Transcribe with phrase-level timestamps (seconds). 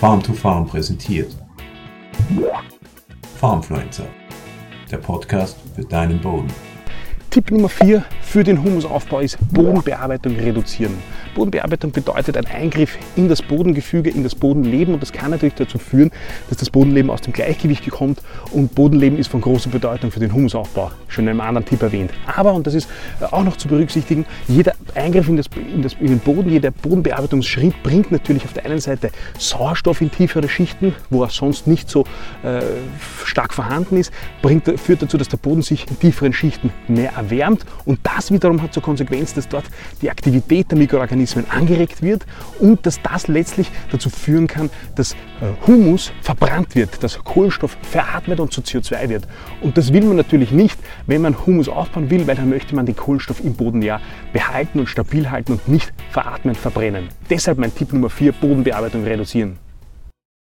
[0.00, 1.34] Farm to Farm präsentiert.
[3.40, 4.06] Farmfluencer,
[4.90, 6.48] der Podcast für deinen Boden.
[7.30, 8.04] Tipp Nummer 4
[8.36, 10.92] für den Humusaufbau ist Bodenbearbeitung reduzieren.
[11.34, 15.78] Bodenbearbeitung bedeutet ein Eingriff in das Bodengefüge, in das Bodenleben und das kann natürlich dazu
[15.78, 16.10] führen,
[16.50, 18.20] dass das Bodenleben aus dem Gleichgewicht kommt
[18.52, 20.90] und Bodenleben ist von großer Bedeutung für den Humusaufbau.
[21.08, 22.10] Schon in einem anderen Tipp erwähnt.
[22.26, 22.90] Aber, und das ist
[23.22, 27.82] auch noch zu berücksichtigen, jeder Eingriff in, das, in, das, in den Boden, jeder Bodenbearbeitungsschritt
[27.82, 32.04] bringt natürlich auf der einen Seite Sauerstoff in tiefere Schichten, wo er sonst nicht so
[32.42, 32.60] äh,
[33.24, 34.12] stark vorhanden ist,
[34.42, 38.62] bringt, führt dazu, dass der Boden sich in tieferen Schichten mehr erwärmt und das wiederum
[38.62, 39.64] hat zur Konsequenz, dass dort
[40.02, 42.26] die Aktivität der Mikroorganismen angeregt wird
[42.58, 45.16] und dass das letztlich dazu führen kann, dass äh,
[45.66, 49.28] Humus verbrannt wird, dass Kohlenstoff veratmet und zu CO2 wird.
[49.60, 52.86] Und das will man natürlich nicht, wenn man Humus aufbauen will, weil dann möchte man
[52.86, 54.00] den Kohlenstoff im Boden ja
[54.32, 57.08] behalten und stabil halten und nicht veratmen, verbrennen.
[57.30, 59.65] Deshalb mein Tipp Nummer 4, Bodenbearbeitung reduzieren.